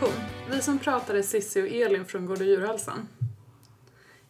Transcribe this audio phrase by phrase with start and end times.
[0.00, 0.24] Grisproduktion.
[0.50, 3.08] Vi som pratar är Sissi och Elin från Gård och djurhälsan.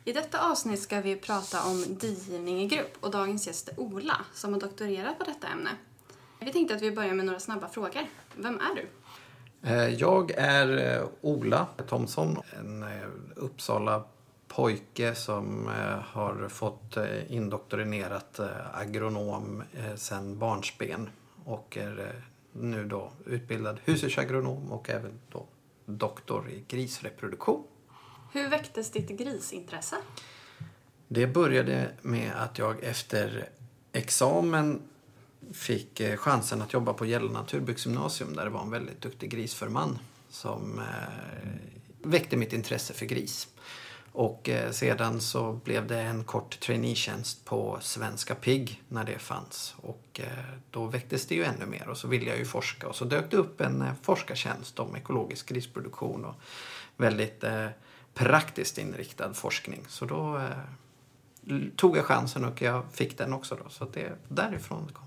[0.05, 4.17] I detta avsnitt ska vi prata om digivning i grupp och dagens gäst är Ola
[4.35, 5.71] som har doktorerat på detta ämne.
[6.41, 8.03] Vi tänkte att vi börjar med några snabba frågor.
[8.37, 8.87] Vem är du?
[9.69, 12.89] Eh, Jag är eh, Ola Thomsson, en eh,
[13.37, 14.05] Uppsala
[14.49, 15.71] pojke som
[16.13, 16.97] har fått
[17.29, 18.41] indoktrinerat
[18.73, 19.63] agronom
[19.97, 21.11] sedan barnsben
[21.45, 25.47] och är nu då utbildad husdjursagronom och även då
[25.99, 27.65] doktor i grisreproduktion.
[28.33, 29.97] Hur väcktes ditt grisintresse?
[31.09, 33.49] Det började med att jag efter
[33.93, 34.83] examen
[35.53, 39.99] fick eh, chansen att jobba på Gällö naturbruksgymnasium där det var en väldigt duktig grisförman
[40.29, 40.85] som eh,
[42.03, 43.49] väckte mitt intresse för gris.
[44.13, 49.75] Och eh, sedan så blev det en kort traineetjänst på Svenska Pigg när det fanns.
[49.83, 52.97] Och eh, då väcktes det ju ännu mer och så ville jag ju forska och
[52.97, 56.35] så dök det upp en eh, forskartjänst om ekologisk grisproduktion och
[56.97, 57.45] väldigt
[58.15, 59.85] praktiskt inriktad forskning.
[59.89, 60.41] Så då
[61.77, 63.69] tog jag chansen och jag fick den också då.
[63.69, 65.07] Så det är därifrån det kom.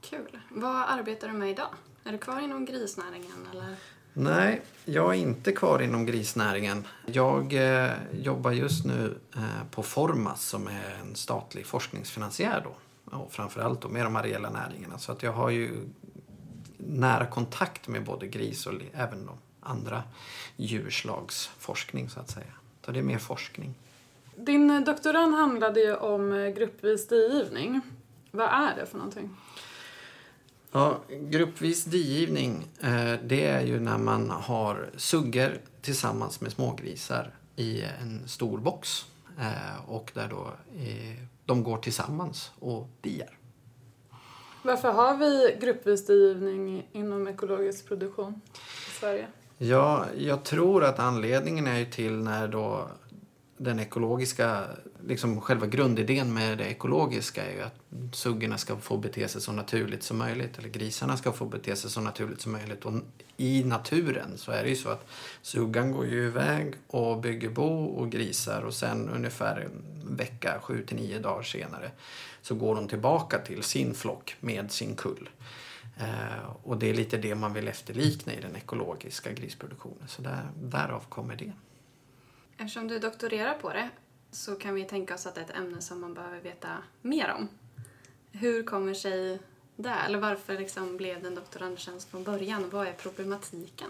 [0.00, 0.38] Kul.
[0.50, 1.74] Vad arbetar du med idag?
[2.04, 3.76] Är du kvar inom grisnäringen eller?
[4.16, 6.86] Nej, jag är inte kvar inom grisnäringen.
[7.06, 12.74] Jag eh, jobbar just nu eh, på Formas som är en statlig forskningsfinansiär då.
[13.16, 14.98] Och framförallt då med de areella näringarna.
[14.98, 15.70] Så att jag har ju
[16.76, 20.02] nära kontakt med både gris och även de andra
[20.56, 22.52] djurslagsforskning så att säga.
[22.84, 23.74] Så det är mer forskning.
[24.36, 27.80] Din doktorand handlade ju om eh, gruppvis digivning.
[28.30, 29.36] Vad är det för någonting?
[30.76, 37.82] Ja, gruppvis digivning, eh, det är ju när man har suggor tillsammans med smågrisar i
[37.82, 39.04] en stor box.
[39.38, 43.38] Eh, och där då eh, de går tillsammans och diar.
[44.62, 48.40] Varför har vi gruppvis digivning inom ekologisk produktion
[48.88, 49.26] i Sverige?
[49.58, 52.88] Ja, jag tror att anledningen är till när då
[53.56, 54.64] den ekologiska,
[55.06, 57.80] liksom själva grundidén med det ekologiska är ju att
[58.12, 60.58] suggorna ska få bete sig så naturligt som möjligt.
[60.58, 62.84] Eller grisarna ska få bete sig så naturligt som möjligt.
[62.84, 62.92] Och
[63.36, 65.06] i naturen så är det ju så att
[65.42, 70.86] suggan går ju iväg och bygger bo och grisar och sen ungefär en vecka, sju
[70.86, 71.90] till nio dagar senare
[72.42, 75.28] så går de tillbaka till sin flock med sin kull.
[75.96, 80.08] Eh, och det är lite det man vill efterlikna i den ekologiska grisproduktionen.
[80.08, 81.52] Så där, därav kommer det.
[82.58, 83.90] Eftersom du doktorerar på det
[84.34, 86.68] så kan vi tänka oss att det är ett ämne som man behöver veta
[87.02, 87.48] mer om.
[88.32, 89.38] Hur kommer sig
[89.76, 89.94] det?
[90.06, 92.70] Eller varför liksom blev det en doktorandtjänst från början?
[92.70, 93.88] Vad är problematiken?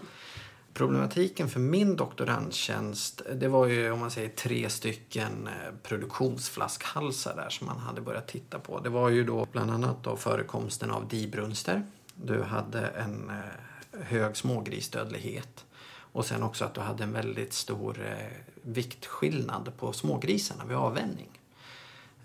[0.73, 7.49] Problematiken för min doktorandtjänst, det var ju om man säger tre stycken eh, produktionsflaskhalsar där
[7.49, 8.79] som man hade börjat titta på.
[8.79, 11.83] Det var ju då bland annat då förekomsten av dibrunster.
[12.15, 15.65] Du hade en eh, hög smågrisdödlighet
[16.15, 18.27] och sen också att du hade en väldigt stor eh,
[18.61, 21.39] viktskillnad på smågrisarna vid avvänjning.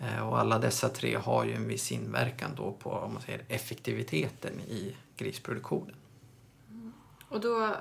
[0.00, 3.44] Eh, Och alla dessa tre har ju en viss inverkan då på om man säger,
[3.48, 5.94] effektiviteten i grisproduktionen.
[7.28, 7.76] Och då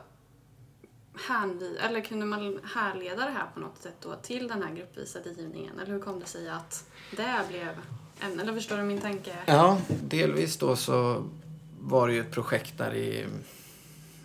[1.27, 5.19] hänvi, eller kunde man härleda det här på något sätt då till den här gruppvisa
[5.19, 5.79] digivningen?
[5.79, 7.67] Eller hur kom det sig att det blev
[8.21, 8.41] ämne?
[8.41, 9.35] Eller förstår du min tanke?
[9.45, 11.29] Ja, delvis då så
[11.79, 13.25] var det ju ett projekt där i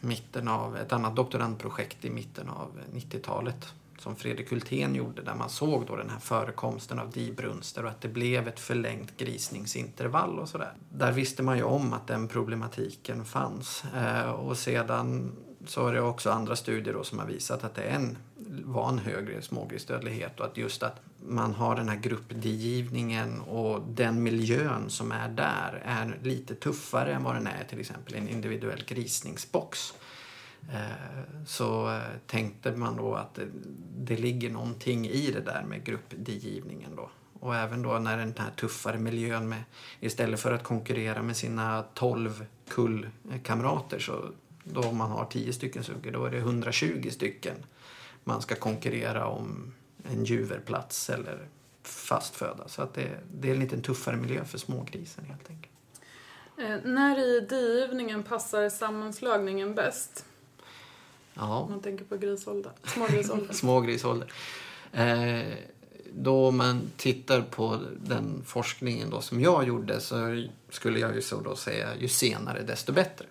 [0.04, 5.50] mitten av, ett annat doktorandprojekt i mitten av 90-talet som Fredrik Hultén gjorde där man
[5.50, 10.48] såg då den här förekomsten av dibrunster och att det blev ett förlängt grisningsintervall och
[10.48, 10.72] sådär.
[10.90, 15.32] Där visste man ju om att den problematiken fanns eh, och sedan
[15.66, 18.18] så är det också andra studier då som har visat att det är en,
[18.64, 24.22] var en högre smågrisdödlighet och att just att man har den här gruppdigivningen och den
[24.22, 28.28] miljön som är där är lite tuffare än vad den är till exempel i en
[28.28, 29.94] individuell grisningsbox.
[30.72, 33.46] Eh, så eh, tänkte man då att det,
[33.96, 37.10] det ligger någonting i det där med gruppdigivningen då.
[37.40, 39.62] Och även då när den här tuffare miljön med,
[40.00, 44.24] istället för att konkurrera med sina 12 kullkamrater så
[44.64, 47.54] då om man har 10 stycken suggor då är det 120 stycken
[48.24, 49.74] man ska konkurrera om
[50.04, 51.48] en juverplats eller
[51.82, 52.68] fast föda.
[52.68, 55.72] Så att det, det är en lite tuffare miljö för smågrisen helt enkelt.
[56.58, 60.24] Eh, när i digivningen passar sammanslagningen bäst?
[61.34, 61.58] Ja.
[61.58, 63.54] Om man tänker på grisålder, smågrisålder.
[63.54, 64.32] smågrisålder.
[64.92, 65.54] Eh,
[66.12, 71.40] då man tittar på den forskningen då som jag gjorde så skulle jag ju så
[71.40, 73.26] då säga ju senare desto bättre.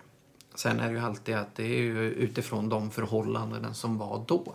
[0.54, 4.54] Sen är det ju alltid att det är utifrån de förhållanden som var då.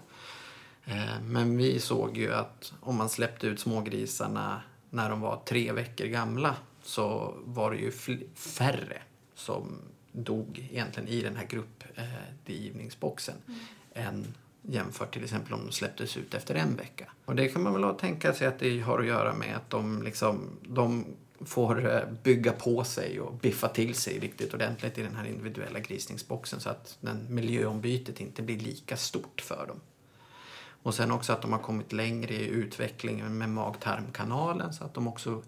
[0.89, 5.71] Eh, men vi såg ju att om man släppte ut smågrisarna när de var tre
[5.71, 7.91] veckor gamla så var det ju
[8.35, 9.01] färre
[9.35, 9.77] som
[10.11, 13.59] dog egentligen i den här gruppdigivningsboxen mm.
[13.93, 17.11] än jämfört till exempel om de släpptes ut efter en vecka.
[17.25, 20.03] Och det kan man väl tänka sig att det har att göra med att de,
[20.03, 21.05] liksom, de
[21.45, 25.79] får eh, bygga på sig och biffa till sig riktigt ordentligt i den här individuella
[25.79, 29.79] grisningsboxen så att den miljöombytet inte blir lika stort för dem.
[30.83, 35.07] Och sen också att de har kommit längre i utvecklingen med mag-tarmkanalen så att de
[35.07, 35.43] också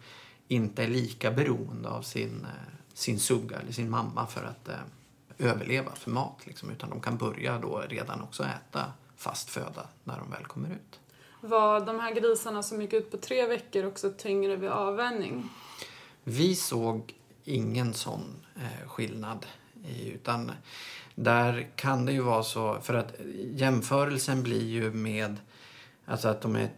[0.47, 4.75] inte är lika beroende av sin, eh, sin sugga eller sin mamma för att eh,
[5.49, 6.45] överleva för mat.
[6.45, 10.69] Liksom, utan de kan börja då redan också äta fast föda när de väl kommer
[10.69, 10.99] ut.
[11.41, 15.49] Var de här grisarna som gick ut på tre veckor också tyngre vid avvänjning?
[16.23, 17.13] Vi såg
[17.43, 19.45] ingen sån eh, skillnad.
[20.05, 20.51] Utan
[21.15, 23.13] där kan det ju vara så, för att
[23.53, 25.37] jämförelsen blir ju med
[26.05, 26.69] alltså att de är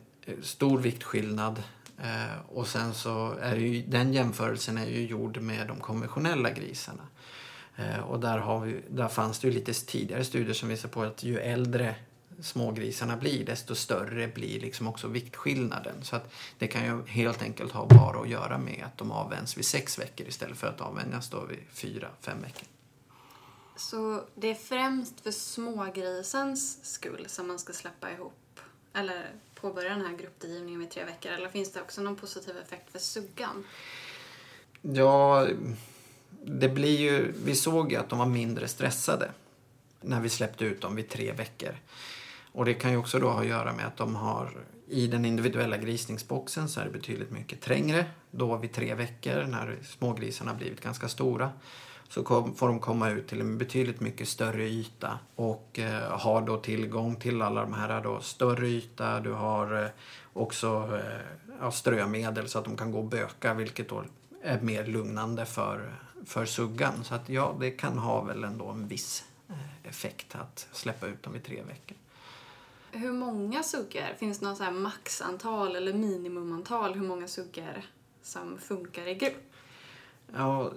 [0.41, 1.63] stor viktskillnad
[2.01, 7.03] eh, och sen så är ju, den jämförelsen är ju gjord med de konventionella grisarna.
[7.75, 11.03] Eh, och där, har vi, där fanns det ju lite tidigare studier som visar på
[11.03, 11.95] att ju äldre
[12.41, 15.95] smågrisarna blir desto större blir liksom också viktskillnaden.
[16.01, 19.57] Så att det kan ju helt enkelt ha bara att göra med att de avvänds
[19.57, 22.67] vid sex veckor istället för att avvänjas då vid fyra, fem veckor.
[23.75, 28.59] Så det är främst för smågrisens skull som man ska släppa ihop
[28.93, 31.31] eller påbörja den här gruppdrivningen vid tre veckor?
[31.31, 33.65] Eller finns det också någon positiv effekt för suggan?
[34.81, 35.47] Ja,
[36.45, 39.31] det blir ju, vi såg ju att de var mindre stressade
[40.01, 41.75] när vi släppte ut dem vid tre veckor.
[42.51, 45.25] Och det kan ju också då ha att göra med att de har i den
[45.25, 48.05] individuella grisningsboxen så är det betydligt mycket trängre.
[48.31, 51.51] Då vid tre veckor när smågrisarna blivit ganska stora
[52.13, 56.41] så kom, får de komma ut till en betydligt mycket större yta och eh, har
[56.41, 59.19] då tillgång till alla de här då, större yta.
[59.19, 59.89] Du har eh,
[60.33, 60.99] också
[61.61, 64.03] eh, strömedel så att de kan gå och böka vilket då
[64.43, 65.95] är mer lugnande för,
[66.25, 67.03] för suggan.
[67.03, 71.23] Så att ja, det kan ha väl ändå en viss eh, effekt att släppa ut
[71.23, 71.97] dem i tre veckor.
[72.91, 74.17] Hur många suggor?
[74.17, 77.81] Finns det något så maxantal eller minimumantal hur många suggor
[78.21, 79.53] som funkar i grupp?
[80.35, 80.71] Ja,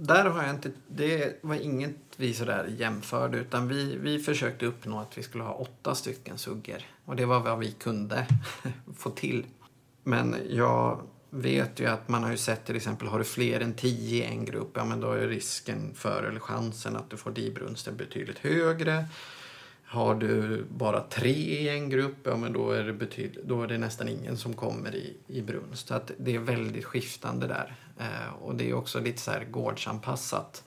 [0.00, 5.00] där har jag inte, det var inget vi sådär jämförde utan vi, vi försökte uppnå
[5.00, 6.82] att vi skulle ha åtta stycken suggor.
[7.04, 8.26] Och det var vad vi kunde
[8.96, 9.46] få till.
[10.04, 13.74] Men jag vet ju att man har ju sett till exempel, har du fler än
[13.74, 17.30] tio i en grupp, ja men då är risken för, eller chansen att du får
[17.30, 19.06] dibrunsten betydligt högre.
[19.84, 23.66] Har du bara tre i en grupp, ja men då är det, betyd, då är
[23.66, 25.88] det nästan ingen som kommer i, i brunst.
[25.88, 27.74] Så att det är väldigt skiftande där.
[27.98, 30.64] Eh, och det är också lite så här gårdsanpassat.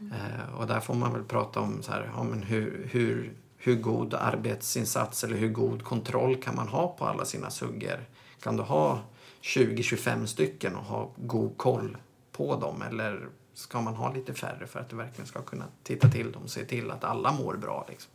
[0.00, 3.76] Eh, och där får man väl prata om så här, ja, men hur, hur, hur
[3.76, 8.04] god arbetsinsats eller hur god kontroll kan man ha på alla sina suggor?
[8.42, 9.00] Kan du ha
[9.42, 11.96] 20-25 stycken och ha god koll
[12.32, 16.08] på dem eller ska man ha lite färre för att du verkligen ska kunna titta
[16.08, 17.86] till dem och se till att alla mår bra?
[17.88, 18.12] Liksom?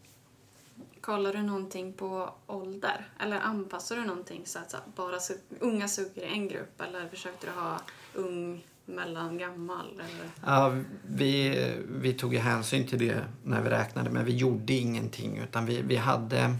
[1.09, 3.07] Kollar du någonting på ålder?
[3.19, 6.81] Eller anpassar du någonting så att bara su unga suger i en grupp?
[6.81, 7.81] Eller försökte du ha
[8.13, 9.93] ung, mellan, gammal?
[9.93, 10.29] Eller?
[10.45, 10.75] Ja,
[11.07, 15.65] vi, vi tog ju hänsyn till det när vi räknade men vi gjorde ingenting utan
[15.65, 16.55] vi, vi hade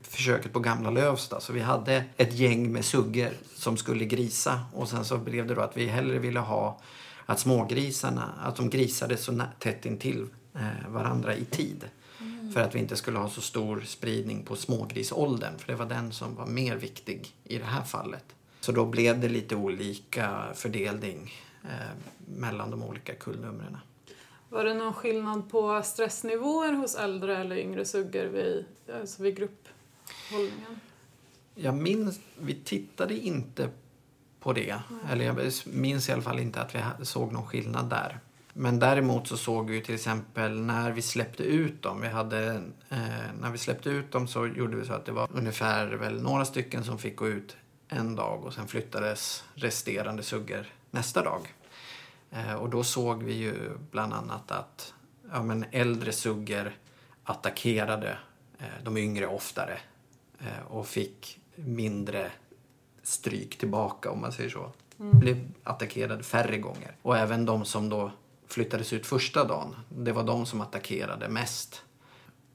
[0.00, 1.40] försöket på Gamla Lövsta.
[1.40, 5.54] Så vi hade ett gäng med suggor som skulle grisa och sen så blev det
[5.54, 6.80] då att vi hellre ville ha
[7.26, 11.84] att smågrisarna, att de grisade så tätt intill eh, varandra i tid.
[12.54, 15.58] För att vi inte skulle ha så stor spridning på smågrisåldern.
[15.58, 18.24] För det var den som var mer viktig i det här fallet.
[18.60, 21.32] Så då blev det lite olika fördelning
[21.64, 21.70] eh,
[22.26, 23.76] mellan de olika kullnumren.
[24.48, 30.80] Var det någon skillnad på stressnivåer hos äldre eller yngre suggor vid, alltså vid grupphållningen?
[31.54, 33.68] Jag minns, vi tittade inte
[34.40, 34.80] på det.
[34.90, 35.06] Mm.
[35.10, 38.20] Eller jag minns i alla fall inte att vi såg någon skillnad där.
[38.56, 42.00] Men däremot så såg vi till exempel när vi släppte ut dem.
[42.00, 42.46] Vi hade,
[42.88, 46.22] eh, när vi släppte ut dem så gjorde vi så att det var ungefär väl
[46.22, 47.56] några stycken som fick gå ut
[47.88, 51.54] en dag och sen flyttades resterande suggor nästa dag.
[52.30, 54.94] Eh, och då såg vi ju bland annat att
[55.32, 56.72] ja, men äldre suggor
[57.24, 58.18] attackerade
[58.58, 59.78] eh, de yngre oftare
[60.38, 62.30] eh, och fick mindre
[63.02, 64.72] stryk tillbaka om man säger så.
[65.00, 65.18] Mm.
[65.18, 66.96] Blev attackerade färre gånger.
[67.02, 68.12] Och även de som då
[68.54, 71.82] flyttades ut första dagen, det var de som attackerade mest.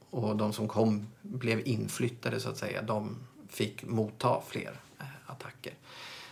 [0.10, 5.74] Och de som kom, blev inflyttade så att säga, de fick motta fler eh, attacker.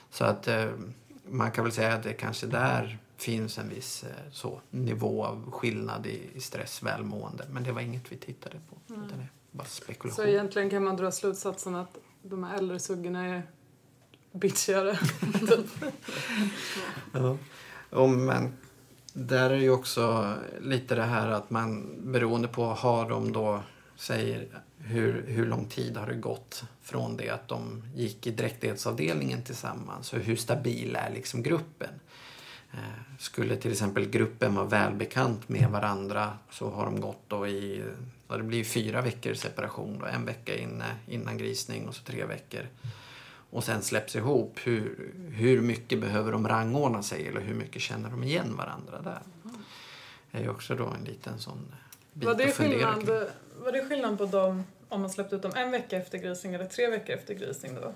[0.09, 0.65] Så att eh,
[1.29, 5.51] man kan väl säga att det kanske där finns en viss eh, så, nivå av
[5.51, 7.45] skillnad i, i stress, välmående.
[7.51, 8.93] Men det var inget vi tittade på.
[8.93, 9.05] Mm.
[9.05, 10.15] Utan det bara spekulation.
[10.15, 13.43] Så egentligen kan man dra slutsatsen att de här äldre suggorna är
[14.31, 15.00] bitchigare?
[17.13, 17.38] ja.
[17.89, 18.53] Och, men
[19.19, 23.63] där är ju också lite det här att man beroende på har de då
[23.95, 24.47] säger
[24.77, 30.13] hur, hur lång tid har det gått från det att de gick i dräktighetsavdelningen tillsammans
[30.13, 31.89] och hur stabil är liksom gruppen.
[32.71, 37.83] Eh, skulle till exempel gruppen vara välbekant med varandra så har de gått då i,
[38.27, 42.62] det blir fyra veckor separation då, en vecka inne, innan grisning och så tre veckor.
[43.50, 48.10] Och sen släpps ihop, hur, hur mycket behöver de rangordna sig eller hur mycket känner
[48.10, 49.20] de igen varandra där?
[50.32, 51.58] Det är också då en liten sån
[52.13, 53.06] bit Var det, att fundera kring.
[53.06, 53.27] skillnad,
[53.63, 56.66] var det skillnad på dem om man släppte ut dem en vecka efter grisning eller
[56.66, 57.94] tre veckor efter grisning då?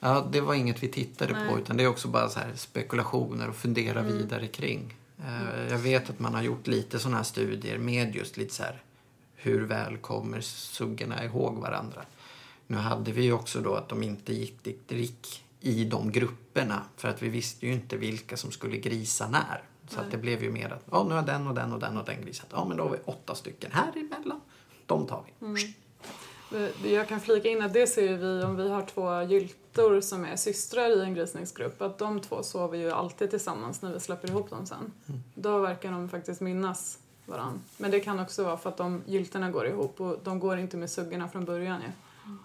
[0.00, 1.54] Ja, det var inget vi tittade på Nej.
[1.62, 4.94] utan det är också bara så här spekulationer och fundera vidare kring.
[5.24, 8.62] Eh, Jag vet att man har gjort lite sådana här studier med just lite så
[8.62, 8.82] här
[9.36, 12.02] hur väl kommer suggorna ihåg varandra.
[12.66, 17.08] Nu hade vi ju också då att de inte gick dick i de grupperna för
[17.08, 19.62] att vi visste ju inte vilka som skulle grisa när.
[19.88, 22.04] Så det blev ju mer att ja, nu har den och den och den och
[22.04, 22.46] den grisat.
[22.50, 24.40] Ja, men då har vi åtta stycken här emellan.
[24.86, 25.74] De tar vi.
[26.82, 30.24] Det- Jag kan flika in att det ser vi om vi har två gyltor som
[30.24, 31.82] är systrar i en grisningsgrupp.
[31.82, 34.92] Att de två sover ju alltid tillsammans när vi släpper ihop dem sen.
[35.34, 37.60] Då verkar de faktiskt minnas varann.
[37.76, 40.76] Men det kan också vara för att de gyltorna går ihop och de går inte
[40.76, 41.88] med suggorna från början ju.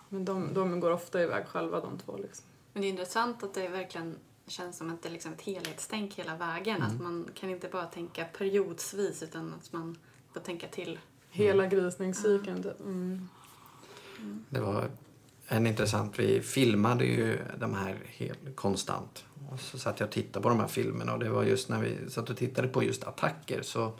[0.09, 2.45] Men de, de går ofta iväg själva de två liksom.
[2.73, 4.15] Men det är intressant att det verkligen
[4.47, 6.81] känns som att det är liksom ett helhetstänk hela vägen.
[6.81, 9.97] Att man kan inte bara tänka periodsvis utan att man
[10.33, 10.99] får tänka till.
[11.29, 12.79] Hela grisningscykeln typ.
[12.79, 13.29] Mm.
[14.49, 14.89] Det var
[15.47, 19.25] en intressant, vi filmade ju de här helt konstant.
[19.51, 21.81] Och så satt jag och tittade på de här filmerna och det var just när
[21.81, 23.93] vi satt och tittade på just attacker så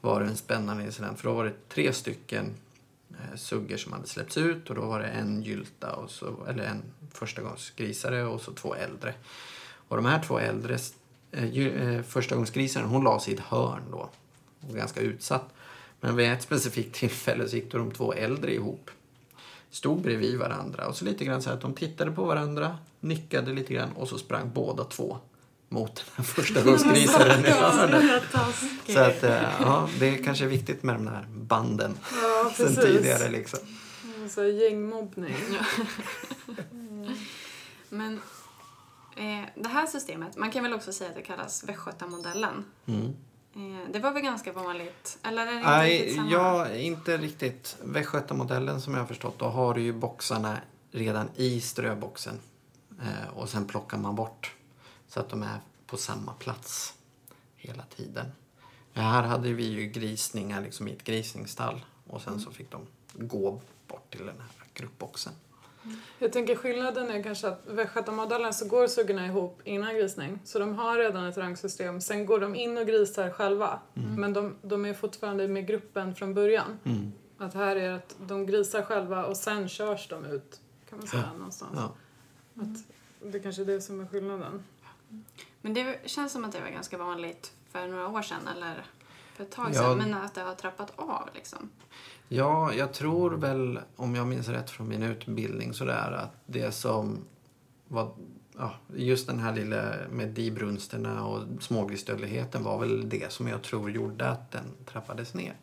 [0.00, 1.20] var det en spännande incident.
[1.20, 2.54] För då var det tre stycken
[3.18, 6.64] Eh, suggor som hade släppts ut och då var det en gylta, och så, eller
[6.64, 9.14] en förstagångsgrisare och så två äldre.
[9.88, 10.78] Och de här två äldre,
[11.30, 14.10] eh, eh, förstagångsgrisaren hon la sig i ett hörn då.
[14.68, 15.54] Och ganska utsatt.
[16.00, 18.90] Men vid ett specifikt tillfälle så gick då de två äldre ihop
[19.70, 23.52] stod bredvid varandra och så lite grann så här att de tittade på varandra, nickade
[23.52, 25.18] lite grann och så sprang båda två
[25.72, 28.22] mot den här första gångsgrisaren i hörnet.
[28.86, 33.30] Så att, eh, ja, det är kanske viktigt med de där banden Ja, sen tidigare
[33.30, 33.58] liksom.
[34.28, 35.36] Så gängmobbning.
[37.88, 38.20] Men
[39.16, 42.64] eh, det här systemet, man kan väl också säga att det kallas Västgötamodellen.
[42.86, 43.16] Mm.
[43.54, 45.18] Eh, det var väl ganska vanligt?
[45.22, 46.30] Eller är det inte Nej, riktigt samma?
[46.30, 47.76] ja, inte riktigt.
[47.82, 50.56] Västgötamodellen som jag har förstått, då har du ju boxarna
[50.90, 52.38] redan i ströboxen.
[53.02, 54.54] Eh, och sen plockar man bort
[55.10, 56.94] så att de är på samma plats
[57.56, 58.26] hela tiden.
[58.92, 62.86] Ja, här hade vi ju grisningar liksom i ett grisningsstall och sen så fick de
[63.12, 65.32] gå bort till den här gruppboxen.
[66.18, 70.38] Jag tänker skillnaden är kanske att västgötamodellen så går suggorna ihop innan grisning.
[70.44, 72.00] Så de har redan ett rangsystem.
[72.00, 73.80] Sen går de in och grisar själva.
[73.94, 76.78] Men de, de är fortfarande med gruppen från början.
[76.84, 77.12] Mm.
[77.38, 80.60] Att här är att de grisar själva och sen körs de ut.
[80.90, 81.72] Kan man säga någonstans.
[81.74, 81.94] Ja.
[82.62, 84.64] Att det kanske är det som är skillnaden.
[85.60, 88.84] Men det känns som att det var ganska vanligt för några år sedan eller
[89.34, 89.74] för ett tag Ja.
[89.74, 89.98] sedan.
[89.98, 91.70] Men att det har trappat av liksom.
[92.28, 97.18] Ja, jag tror väl, om jag minns rätt från min utbildning, sådär att det som
[97.88, 98.14] var,
[98.58, 103.90] ja, just den här lilla med dibrunsterna och smågrisdödligheten var väl det som jag tror
[103.90, 105.54] gjorde att den trappades ner.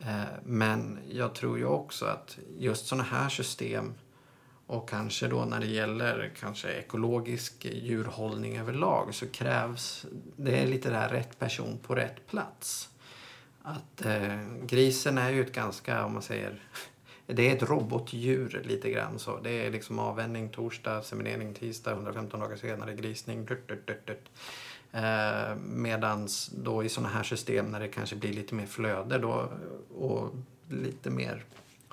[0.00, 3.94] Eh, men jag tror ju också att just sådana här system
[4.68, 10.06] och kanske då när det gäller kanske ekologisk djurhållning överlag så krävs
[10.36, 12.88] det är lite det här rätt person på rätt plats.
[13.62, 16.62] Att eh, grisen är ju ett ganska, om man säger,
[17.26, 19.40] det är ett robotdjur lite grann så.
[19.40, 23.44] Det är liksom avvänjning torsdag, seminering tisdag, 115 dagar senare grisning.
[23.44, 24.30] Dut, dut, dut, dut.
[24.92, 29.48] Eh, medans då i sådana här system när det kanske blir lite mer flöde då
[29.98, 30.34] och
[30.68, 31.44] lite mer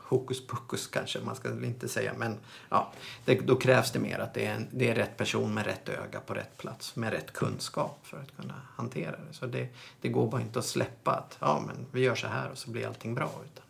[0.08, 2.38] hokus pokus kanske man ska inte säga men
[2.70, 2.92] ja,
[3.26, 5.90] det, då krävs det mer att det är, en, det är rätt person med rätt
[5.90, 9.34] öga på rätt plats med rätt kunskap för att kunna hantera det.
[9.34, 9.68] Så det,
[10.02, 12.72] det går bara inte att släppa att ja men vi gör så här och så
[12.72, 13.64] blir allting bra utan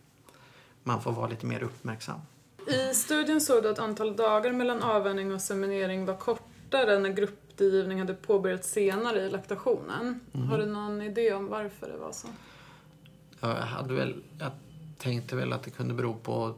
[0.84, 2.20] man får vara lite mer uppmärksam.
[2.68, 8.00] I studien såg du att antalet dagar mellan avvänjning och seminering var kortare när gruppdigivning
[8.00, 10.20] hade påbörjats senare i laktationen.
[10.50, 12.27] Har du någon idé om varför det var så?
[13.39, 14.51] Jag hade väl, jag
[14.98, 16.56] tänkte väl att det kunde bero på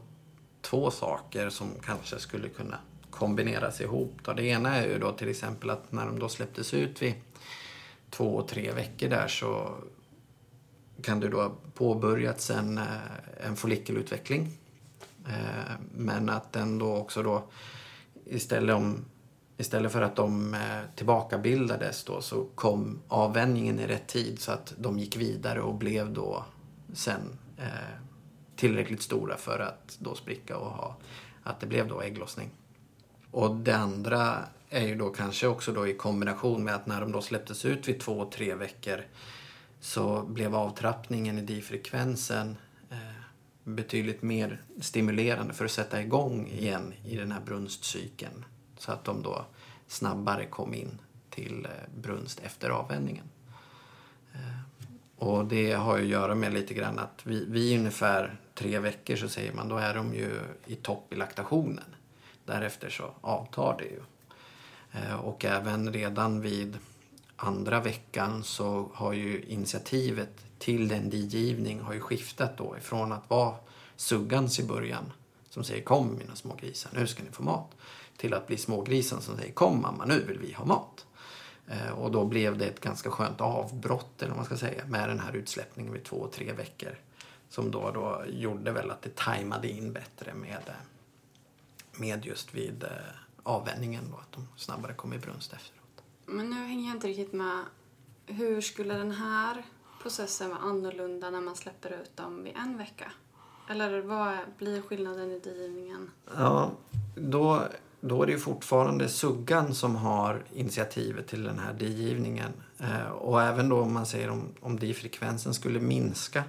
[0.60, 2.78] två saker som kanske skulle kunna
[3.10, 4.12] kombineras ihop.
[4.22, 4.32] Då.
[4.32, 7.14] Det ena är ju då till exempel att när de då släpptes ut vid
[8.10, 9.74] två, tre veckor där så
[11.02, 12.84] kan det då ha påbörjats en, eh,
[13.40, 14.58] en follikelutveckling.
[15.26, 17.42] Eh, men att den då också då
[18.24, 19.04] istället om
[19.56, 20.60] istället för att de eh,
[20.96, 26.12] tillbakabildades då så kom avvänjningen i rätt tid så att de gick vidare och blev
[26.12, 26.44] då
[26.92, 27.38] sen
[28.58, 30.96] tillräckligt stora för att då spricka och ha
[31.42, 32.50] att det blev då ägglossning.
[33.30, 37.12] Och det andra är ju då kanske också då i kombination med att när de
[37.12, 39.04] då släpptes ut vid två, tre veckor
[39.80, 42.56] så blev avtrappningen i difrekvensen
[42.90, 42.96] eh,
[43.64, 48.44] betydligt mer stimulerande för att sätta igång igen i den här brunstcykeln.
[48.78, 49.46] Så att de då
[49.86, 50.98] snabbare kom in
[51.30, 53.24] till eh, brunst efter avvändningen.
[54.34, 54.67] Eh,
[55.18, 59.16] och det har ju att göra med lite grann att vi, vid ungefär tre veckor
[59.16, 61.94] så säger man då är de ju i topp i laktationen.
[62.44, 64.00] Därefter så avtar det ju.
[64.92, 66.78] Eh, och även redan vid
[67.36, 73.30] andra veckan så har ju initiativet till den digivning har ju skiftat då ifrån att
[73.30, 73.54] vara
[73.96, 75.12] suggans i början
[75.50, 77.70] som säger kom mina små grisar, nu ska ni få mat.
[78.16, 81.06] Till att bli smågrisen som säger kom mamma, nu vill vi ha mat.
[81.70, 85.08] Eh, och då blev det ett ganska skönt avbrott eller vad man ska säga med
[85.08, 86.98] den här utsläppningen vid två, tre veckor.
[87.48, 90.62] Som då, då gjorde väl att det tajmade in bättre med,
[91.92, 92.90] med just vid eh,
[93.42, 96.02] avvändningen då, att de snabbare kom i brunst efteråt.
[96.26, 97.64] Men nu hänger jag inte riktigt med.
[98.26, 99.62] Hur skulle den här
[100.02, 103.12] processen vara annorlunda när man släpper ut dem vid en vecka?
[103.70, 106.10] Eller vad blir skillnaden i digivningen?
[106.36, 106.70] Ja,
[107.14, 107.62] då,
[108.00, 112.52] då är det ju fortfarande suggan som har initiativet till den här digivningen.
[112.78, 116.44] Eh, och även då om man säger om, om digfrekvensen skulle minska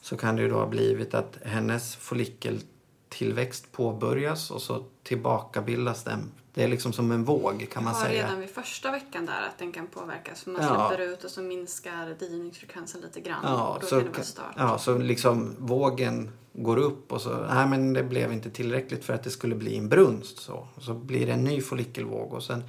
[0.00, 6.32] så kan det ju då ha blivit att hennes follikeltillväxt påbörjas och så tillbakabildas den.
[6.58, 8.24] Det är liksom som en våg kan man säga.
[8.24, 10.46] redan vid första veckan där att den kan påverkas.
[10.46, 10.88] Man Ja.
[10.88, 13.40] släpper ut och så minskar digivningsfrekvensen lite grann.
[13.42, 14.54] Ja, och då så, kan det vara start.
[14.56, 19.12] ja, så liksom vågen går upp och så, nej men det blev inte tillräckligt för
[19.12, 20.38] att det skulle bli en brunst.
[20.38, 22.64] Så, och så blir det en ny follikelvåg och sen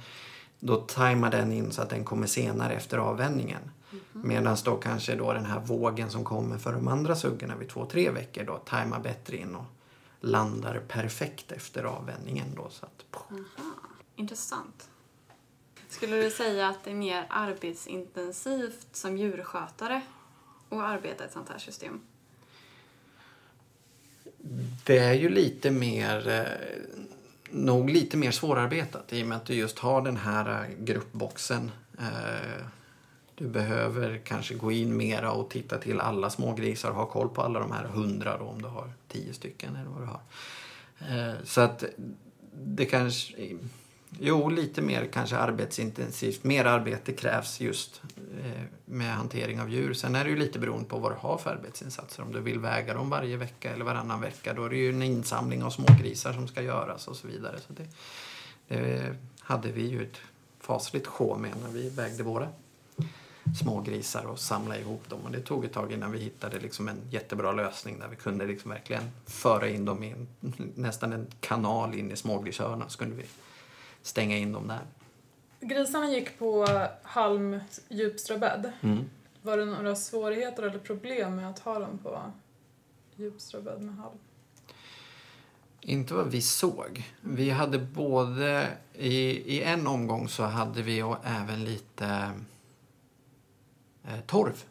[0.60, 3.62] då tajmar den in så att den kommer senare efter avvändningen.
[4.12, 7.86] Medan då kanske då den här vågen som kommer för de andra suggorna vid två,
[7.86, 9.64] tre veckor då tajmar bättre in och
[10.20, 12.68] landar perfekt efter avvändningen då.
[12.70, 13.74] Så att, Aha,
[14.16, 14.88] intressant.
[15.88, 20.02] Skulle du säga att det är mer arbetsintensivt som djurskötare
[20.68, 22.00] att arbeta i ett sånt här system?
[24.84, 27.02] Det är ju lite mer, eh,
[27.50, 31.70] nog lite mer svårarbetat i och med att du just har den här eh, gruppboxen.
[31.98, 32.64] Eh,
[33.34, 37.42] du behöver kanske gå in mera och titta till alla smågrisar och ha koll på
[37.42, 40.20] alla de här hundra då, om du har tio stycken eller vad du har.
[41.00, 41.84] Eh, så att
[42.52, 43.34] det kanske,
[44.18, 46.44] jo lite mer kanske arbetsintensivt.
[46.44, 48.02] Mer arbete krävs just
[48.44, 49.94] eh, med hantering av djur.
[49.94, 52.22] Sen är det ju lite beroende på vad du har för arbetsinsatser.
[52.22, 55.02] Om du vill väga dem varje vecka eller varannan vecka då är det ju en
[55.02, 57.56] insamling av smågrisar som ska göras och så vidare.
[57.66, 57.86] Så det,
[58.68, 60.20] det hade vi ju ett
[60.60, 62.48] fasligt sjå med när vi vägde våra
[63.60, 65.20] smågrisar och samla ihop dem.
[65.24, 68.46] Och det tog ett tag innan vi hittade liksom en jättebra lösning där vi kunde
[68.46, 70.28] liksom verkligen föra in dem i en,
[70.74, 73.24] nästan en kanal in i smågrishörnan så kunde vi
[74.02, 74.80] stänga in dem där.
[75.60, 76.66] Grisarna gick på
[77.02, 78.72] halm djupströbädd.
[78.80, 79.04] Mm.
[79.42, 82.32] Var det några svårigheter eller problem med att ha dem på
[83.16, 84.18] djupströbädd med halm?
[85.80, 87.10] Inte vad vi såg.
[87.20, 89.16] Vi hade både, i,
[89.56, 92.32] i en omgång så hade vi och även lite
[94.04, 94.64] eh, torv.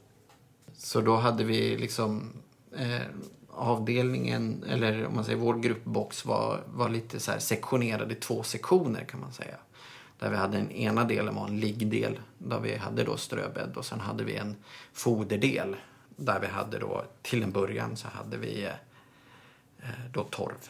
[0.73, 2.33] Så då hade vi liksom
[2.75, 3.01] eh,
[3.49, 8.43] avdelningen, eller om man säger vår gruppbox var, var lite så här sektionerad i två
[8.43, 9.55] sektioner kan man säga.
[10.19, 13.85] Där vi hade den ena delen var en liggdel där vi hade då ströbädd och
[13.85, 14.55] sen hade vi en
[14.93, 15.75] foderdel
[16.15, 18.71] där vi hade då till en början så hade vi eh,
[19.79, 20.69] eh då torv.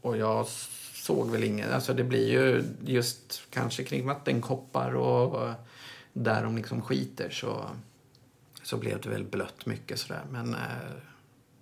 [0.00, 0.46] Och jag
[0.94, 5.50] såg väl ingen, alltså det blir ju just kanske kring vattenkoppar och
[6.16, 7.70] där de liksom skiter så,
[8.62, 10.22] så blev det väl blött mycket sådär.
[10.30, 10.60] Men eh,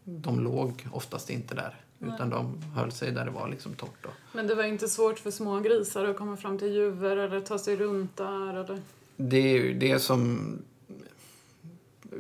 [0.05, 1.77] de låg oftast inte där.
[2.01, 4.03] Utan de höll sig där det var liksom torrt.
[4.03, 4.09] Då.
[4.33, 7.59] Men det var inte svårt för små grisar att komma fram till juver eller ta
[7.59, 8.83] sig runt där eller?
[9.17, 10.59] Det är ju det som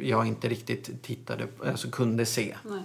[0.00, 2.56] jag inte riktigt tittade, alltså kunde se.
[2.64, 2.82] Nej.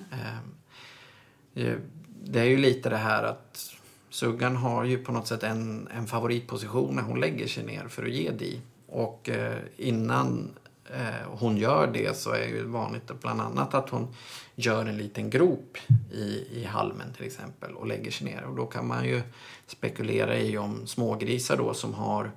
[1.53, 1.77] Eh,
[2.23, 3.75] Det är ju lite det här att
[4.09, 8.03] suggan har ju på något sätt en, en favoritposition när hon lägger sig ner för
[8.05, 8.61] att ge di.
[8.97, 10.49] Och eh, innan
[10.93, 14.07] eh, hon gör det så är det vanligt att bland annat att hon
[14.55, 15.77] gör en liten grop
[16.11, 18.43] i, i halmen till exempel och lägger sig ner.
[18.43, 19.21] Och då kan man ju
[19.67, 22.31] spekulera i om smågrisar då som har,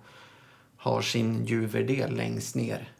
[0.76, 2.92] har sin juverdel längst ner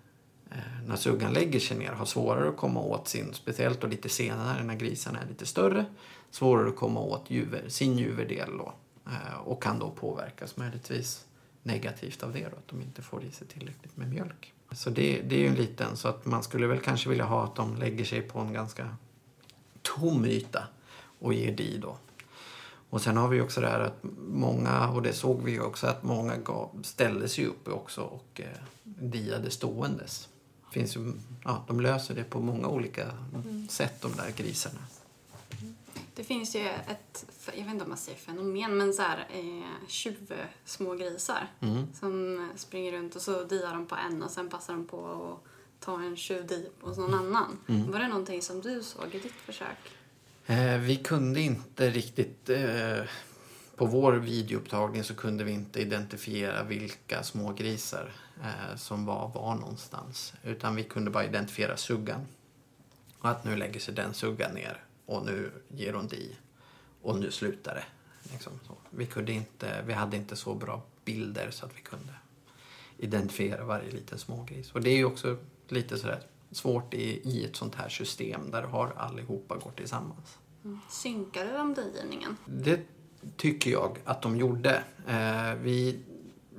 [0.50, 4.08] eh, när suggan lägger sig ner har svårare att komma åt sin, speciellt då lite
[4.08, 5.84] senare när grisarna är lite större,
[6.30, 8.72] svårare att komma åt juver, sin juverdel då.
[9.44, 11.24] Och kan då påverkas möjligtvis
[11.62, 14.54] negativt av det då, att de inte får i sig tillräckligt med mjölk.
[14.72, 17.44] Så det, det är ju en liten, så att man skulle väl kanske vilja ha
[17.44, 18.96] att de lägger sig på en ganska
[19.82, 20.64] tom yta
[21.18, 21.96] och ger di då.
[22.90, 26.02] Och sen har vi också det här att många, och det såg vi också, att
[26.02, 30.28] många gav, ställde sig upp också och eh, diade ståendes.
[30.72, 31.12] Finns ju,
[31.44, 33.68] ja, de löser det på många olika mm.
[33.68, 34.80] sätt de där grisarna.
[36.20, 39.88] Det finns ju ett, jag vet inte om man säger fenomen, men så här eh,
[39.88, 40.32] tjuv
[40.64, 41.86] små grisar mm.
[41.94, 45.84] som springer runt och så diar de på en och sen passar de på att
[45.84, 47.58] ta en tjuvdi hos någon annan.
[47.68, 47.90] Mm.
[47.90, 49.78] Var det någonting som du såg i ditt försök?
[50.46, 52.48] Eh, vi kunde inte riktigt...
[52.48, 53.02] Eh,
[53.76, 60.32] på vår videoupptagning så kunde vi inte identifiera vilka smågrisar eh, som var var någonstans.
[60.44, 62.26] Utan vi kunde bara identifiera suggan.
[63.18, 66.36] Och att nu lägger sig den suggan ner och nu ger hon di.
[67.02, 67.84] Och nu slutar det.
[68.32, 68.52] Liksom
[68.90, 72.12] vi, kunde inte, vi hade inte så bra bilder så att vi kunde
[72.98, 74.72] identifiera varje liten smågris.
[74.72, 75.36] Och det är ju också
[75.68, 76.20] lite sådär
[76.50, 80.38] svårt i, i ett sånt här system där du har allihopa går tillsammans.
[80.64, 80.80] Mm.
[80.90, 82.36] Synkade de digivningen?
[82.46, 82.80] Det
[83.36, 84.84] tycker jag att de gjorde.
[85.06, 85.98] Eh, vi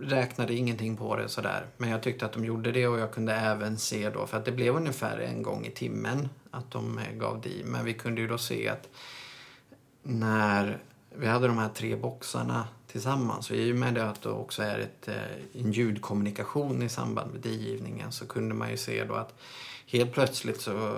[0.02, 1.66] räknade ingenting på det sådär.
[1.78, 4.46] Men jag tyckte att de gjorde det och jag kunde även se då, för att
[4.46, 7.64] det blev ungefär en gång i timmen att de gav di.
[7.66, 8.90] Men vi kunde ju då se att
[10.04, 10.80] när
[11.16, 14.64] vi hade de här tre boxarna tillsammans och i och med det att det också
[14.64, 19.14] är ett, eh, en ljudkommunikation i samband med digivningen så kunde man ju se då
[19.14, 19.34] att
[19.88, 20.98] helt plötsligt så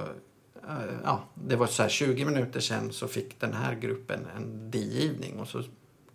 [0.68, 4.72] eh, ja, det var så här 20 minuter sen så fick den här gruppen en
[4.72, 5.64] digivning och så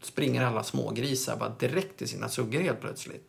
[0.00, 3.28] springer alla smågrisar bara direkt till sina suggor helt plötsligt.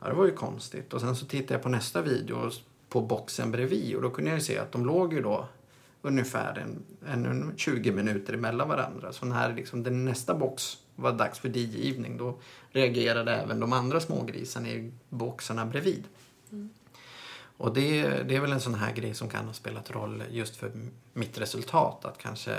[0.00, 0.92] Ja, det var ju konstigt.
[0.92, 2.50] Och sen så tittade jag på nästa video
[2.88, 5.48] på boxen bredvid och då kunde jag se att de låg ju då
[6.02, 9.12] ungefär en, en 20 minuter emellan varandra.
[9.12, 12.38] Så när liksom den nästa box var dags för digivning då
[12.70, 16.04] reagerade även de andra smågrisarna i boxarna bredvid.
[16.52, 16.70] Mm.
[17.56, 20.56] Och det, det är väl en sån här grej som kan ha spelat roll just
[20.56, 20.72] för
[21.12, 22.04] mitt resultat.
[22.04, 22.56] Att kanske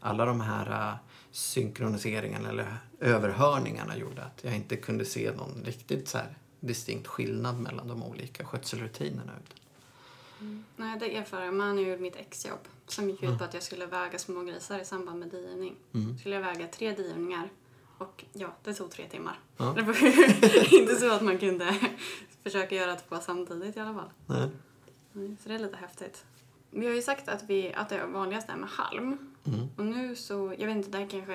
[0.00, 0.96] alla de här
[1.32, 6.18] synkroniseringarna eller överhörningarna gjorde att jag inte kunde se någon riktigt så
[6.60, 9.32] distinkt skillnad mellan de olika skötselrutinerna.
[10.40, 10.64] Mm.
[10.76, 11.54] Nej, det erfar jag.
[11.54, 13.38] Man gjorde mitt exjobb som gick ut mm.
[13.38, 15.76] på att jag skulle väga små grisar i samband med diivning.
[15.94, 16.18] Mm.
[16.18, 17.48] skulle jag väga tre diivningar
[17.98, 19.38] och ja, det tog tre timmar.
[19.56, 19.72] Ja.
[19.76, 19.96] Det var
[20.80, 21.76] inte så att man kunde
[22.42, 24.10] försöka göra två samtidigt i alla fall.
[24.26, 24.48] Nej.
[25.12, 26.24] Så det är lite häftigt.
[26.70, 29.31] Vi har ju sagt att, vi, att det vanligaste är med halm.
[29.46, 29.68] Mm.
[29.76, 31.34] Och nu så, jag vet inte, det här kanske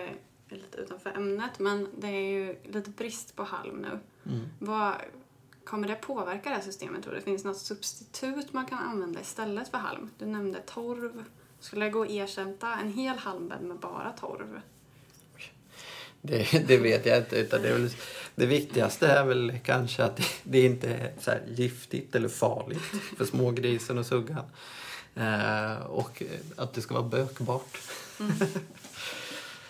[0.49, 3.99] är lite utanför ämnet, men det är ju lite brist på halm nu.
[4.31, 4.47] Mm.
[4.59, 4.95] Vad,
[5.63, 7.21] kommer det påverka det här systemet tror du?
[7.21, 10.09] Finns det något substitut man kan använda istället för halm?
[10.17, 11.23] Du nämnde torv.
[11.59, 14.61] Skulle det gå att ersätta en hel halmbädd med bara torv?
[16.21, 17.35] Det, det, vet jag inte.
[17.35, 17.89] Utan det, väl,
[18.35, 22.81] det viktigaste är väl kanske att det, det inte är giftigt eller farligt
[23.17, 24.45] för smågrisen och suggan.
[25.17, 26.23] Eh, och
[26.55, 27.77] att det ska vara bökbart.
[28.19, 28.31] Mm.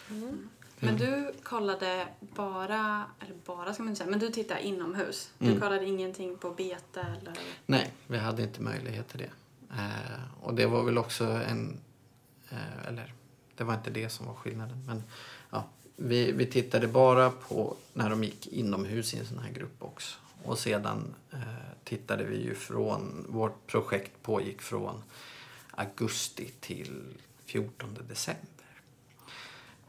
[0.09, 0.49] Mm.
[0.79, 5.31] Men du kollade bara, eller bara ska man inte säga, men du tittade inomhus.
[5.37, 5.59] Du mm.
[5.59, 7.33] kollade ingenting på bete eller?
[7.65, 9.31] Nej, vi hade inte möjlighet till det.
[9.71, 11.79] Eh, och det var väl också en,
[12.49, 13.13] eh, eller
[13.55, 14.83] det var inte det som var skillnaden.
[14.87, 15.03] Men
[15.49, 19.83] ja, vi, vi tittade bara på när de gick inomhus i en sån här grupp
[19.83, 20.17] också.
[20.43, 21.39] Och sedan eh,
[21.83, 25.03] tittade vi ju från, vårt projekt pågick från
[25.77, 28.81] augusti till 14 december.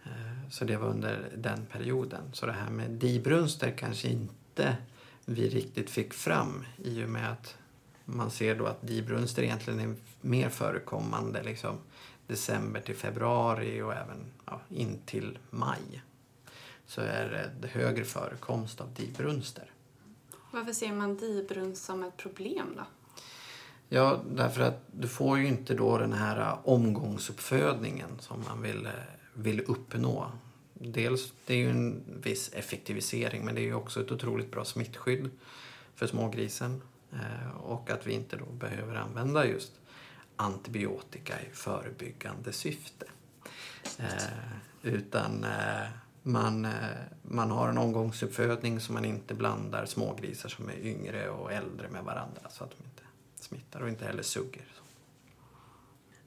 [0.05, 2.23] Eh, så det var under den perioden.
[2.33, 4.77] Så det här med dibrunster kanske inte
[5.25, 7.57] vi riktigt fick fram i och med att
[8.05, 11.79] man ser då att dibrunster egentligen är mer förekommande liksom
[12.27, 16.03] december till februari och även ja, in till maj.
[16.87, 19.71] Så är det högre förekomst av dibrunster.
[20.51, 22.85] Varför ser man dibrunst som ett problem då?
[23.89, 28.89] Ja, därför att du får ju inte då den här omgångsuppfödningen som man vill
[29.35, 30.33] vill uppnå.
[30.75, 34.65] Dels det är ju en viss effektivisering men det är ju också ett otroligt bra
[34.65, 35.31] smittskydd
[35.95, 36.83] för smågrisen.
[37.13, 39.73] Eh, och att vi inte då behöver använda just
[40.37, 43.07] antibiotika i förebyggande syfte.
[43.99, 44.33] Eh,
[44.83, 45.89] utan eh,
[46.23, 46.73] man, eh,
[47.23, 52.05] man har en omgångsuppfödning så man inte blandar smågrisar som är yngre och äldre med
[52.05, 52.85] varandra så att de
[53.49, 54.65] smittar och inte heller suger.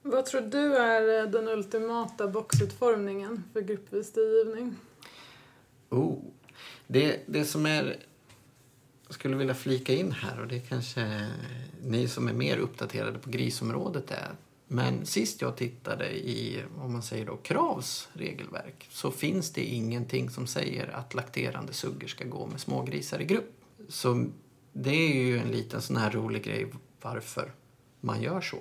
[0.02, 4.76] Vad tror du är den ultimata boxutformningen för gruppvis digivning?
[5.90, 6.18] Oh.
[6.88, 7.98] Det, det som är...
[9.08, 11.28] Jag skulle vilja flika in här och det kanske
[11.82, 14.32] ni som är mer uppdaterade på grisområdet är.
[14.68, 20.30] Men sist jag tittade i, om man säger då, Kravs regelverk så finns det ingenting
[20.30, 23.52] som säger att lakterande suggor ska gå med smågrisar i grupp.
[23.90, 24.26] Så
[24.74, 26.72] det är ju en liten sån här rolig grej
[27.02, 27.52] varför
[28.00, 28.58] man gör så.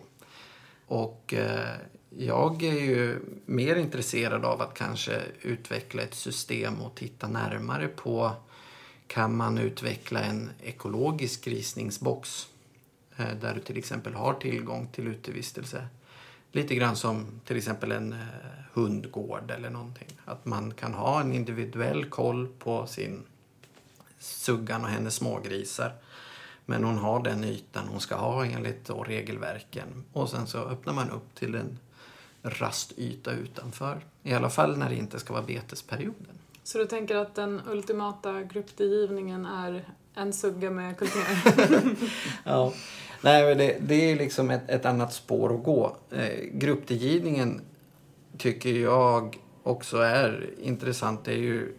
[0.87, 1.76] Och eh,
[2.18, 8.33] jag är ju mer intresserad av att kanske utveckla ett system och titta närmare på
[9.07, 12.48] kan man utveckla en ekologisk grisningsbox
[13.16, 15.87] eh, där du till exempel har tillgång till utevistelse.
[16.53, 18.18] Lite grann som till exempel en eh,
[18.72, 20.09] hundgård eller någonting.
[20.24, 23.22] Att man kan ha en individuell koll på sin
[24.18, 25.92] suggan och hennes smågrisar.
[26.70, 30.04] Men hon har den ytan hon ska ha enligt då regelverken.
[30.12, 31.78] Och sen så öppnar man upp till en
[32.42, 34.04] rastyta utanför.
[34.22, 36.38] I alla fall när det inte ska vara betesperioden.
[36.62, 41.96] Så du tänker att den ultimata gruppdigivningen är en sugga med kultingar?
[42.44, 42.72] ja.
[43.20, 45.96] Nej, det, det är liksom ett, ett, annat spår att gå.
[46.11, 47.61] Eh, gruppdigivningen
[48.38, 51.24] tycker jag också är intressant.
[51.24, 51.72] Det är ju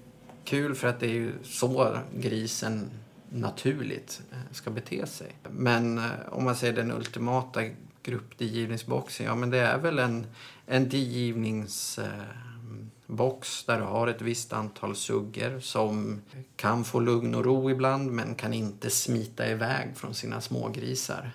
[0.44, 2.90] kul för att det är ju så grisen
[3.32, 5.36] naturligt eh, ska bete sig.
[5.50, 7.62] Men eh, om man säger den ultimata
[8.04, 10.28] gruppdigivningsboxen, ja men det är väl en,
[10.66, 16.22] en digivningsbox där du har ett visst antal suggor som
[16.56, 21.32] kan få lugn och ro ibland men kan inte smita iväg från sina smågrisar.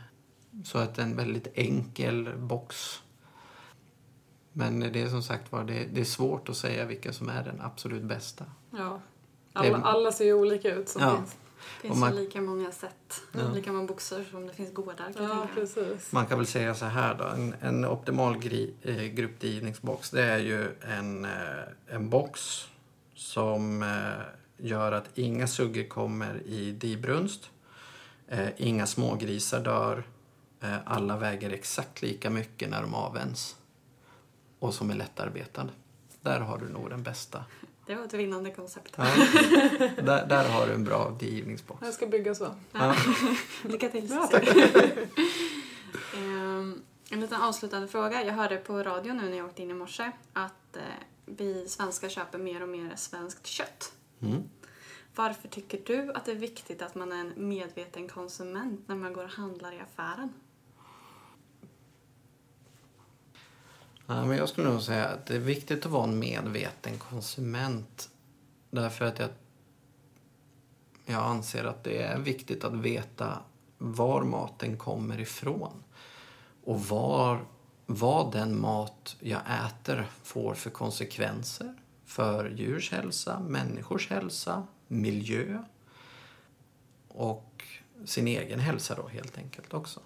[0.65, 3.03] Så att en väldigt enkel box.
[4.53, 7.45] Men det är som sagt var, det, det, är svårt att säga vilka som är
[7.45, 8.45] den absolut bästa.
[8.71, 9.01] Ja,
[9.53, 11.17] alla, alla ser ju olika ut som ja.
[11.17, 11.37] finns.
[11.83, 13.49] Det finns man, ju lika många sätt, ja.
[13.55, 15.13] lika många boxar som det finns gårdar.
[15.13, 16.13] Kan ja, precis.
[16.13, 20.39] Man kan väl säga så här då, en, en optimal gri, eh, gruppdrivningsbox det är
[20.39, 21.31] ju en, eh,
[21.87, 22.67] en box
[23.15, 27.51] som eh, gör att inga suggor kommer i dibrunst,
[28.29, 30.05] eh, inga smågrisar dör,
[30.61, 33.57] eh, alla väger exakt lika mycket när de avvänds
[34.59, 35.69] och som är lättarbetad.
[36.21, 37.45] Där har du nog den bästa
[37.87, 38.95] det var ett vinnande koncept.
[38.97, 39.05] Ja.
[40.03, 41.81] där, där, har du en bra digivningsbox.
[41.83, 42.55] Jag ska bygga så.
[42.73, 42.97] Ja.
[43.63, 44.31] Lycka till ja,
[46.17, 48.25] um, En liten avslutande fråga.
[48.25, 50.83] Jag hörde på radio nu när jag åkte in i morse att eh,
[51.27, 53.93] vi svenskar köper mer och mer svenskt kött.
[54.23, 54.43] Mm.
[55.15, 59.13] Varför tycker du att det är viktigt att man är en medveten konsument när man
[59.13, 60.33] går och handlar i affären?
[64.07, 68.11] Ja, men jag skulle nog säga att det är viktigt att vara en medveten konsument.
[68.71, 69.29] Därför att jag,
[71.07, 73.39] jag anser att det är viktigt att veta
[73.79, 75.83] var maten kommer ifrån.
[76.65, 77.45] Och var,
[77.87, 85.63] vad den mat jag äter får för konsekvenser för djurs hälsa, människors hälsa, miljö
[87.09, 87.65] och
[88.05, 90.01] sin egen hälsa då helt enkelt också.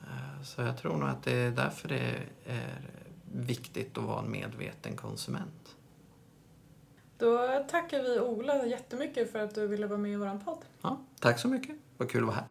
[0.00, 2.14] Eh, så jag tror nog att det är därför det
[2.46, 3.05] är
[3.36, 5.76] viktigt att vara en medveten konsument.
[7.18, 10.58] Då tackar vi Ola jättemycket för att du ville vara med i vår podd.
[10.82, 11.76] Ja, tack så mycket.
[11.96, 12.46] Vad kul att vara här.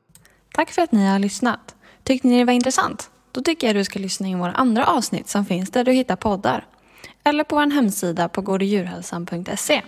[0.53, 1.75] Tack för att ni har lyssnat.
[2.03, 3.11] Tyckte ni det var intressant?
[3.31, 6.15] Då tycker jag du ska lyssna in våra andra avsnitt som finns där du hittar
[6.15, 6.67] poddar.
[7.23, 9.81] Eller på vår hemsida på gårddjurhälsan.se.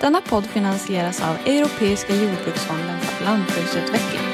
[0.00, 4.25] Denna podd finansieras av Europeiska jordbruksfonden för lantbruksutveckling.